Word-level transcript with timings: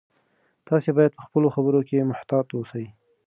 تاسي 0.67 0.89
باید 0.97 1.15
په 1.17 1.23
خپلو 1.27 1.47
خبرو 1.55 1.79
کې 1.87 2.09
محتاط 2.11 2.47
اوسئ. 2.57 2.85